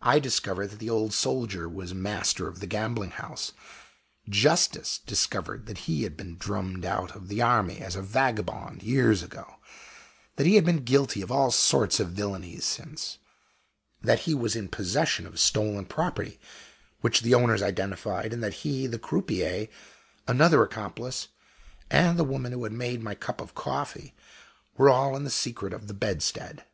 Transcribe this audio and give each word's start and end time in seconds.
I 0.00 0.20
discovered 0.20 0.68
that 0.68 0.78
the 0.78 0.88
Old 0.88 1.12
Soldier 1.12 1.68
was 1.68 1.90
the 1.90 1.96
master 1.96 2.48
of 2.48 2.60
the 2.60 2.66
gambling 2.66 3.10
house 3.10 3.52
justice 4.26 5.00
discovered 5.04 5.66
that 5.66 5.80
he 5.84 6.04
had 6.04 6.16
been 6.16 6.38
drummed 6.38 6.86
out 6.86 7.14
of 7.14 7.28
the 7.28 7.42
army 7.42 7.76
as 7.80 7.94
a 7.94 8.00
vagabond 8.00 8.82
years 8.82 9.22
ago; 9.22 9.56
that 10.36 10.46
he 10.46 10.54
had 10.54 10.64
been 10.64 10.82
guilty 10.82 11.20
of 11.20 11.30
all 11.30 11.50
sorts 11.50 12.00
of 12.00 12.12
villainies 12.14 12.64
since; 12.64 13.18
that 14.02 14.20
he 14.20 14.32
was 14.34 14.56
in 14.56 14.68
possession 14.68 15.26
of 15.26 15.38
stolen 15.38 15.84
property, 15.84 16.40
which 17.02 17.20
the 17.20 17.34
owners 17.34 17.60
identified; 17.60 18.32
and 18.32 18.42
that 18.42 18.54
he, 18.64 18.86
the 18.86 18.98
croupier, 18.98 19.68
another 20.26 20.62
accomplice, 20.62 21.28
and 21.90 22.18
the 22.18 22.24
woman 22.24 22.50
who 22.50 22.64
had 22.64 22.72
made 22.72 23.02
my 23.02 23.14
cup 23.14 23.42
of 23.42 23.54
coffee, 23.54 24.14
were 24.78 24.88
all 24.88 25.14
in 25.14 25.24
the 25.24 25.28
secret 25.28 25.74
of 25.74 25.86
the 25.86 25.92
bedstead. 25.92 26.64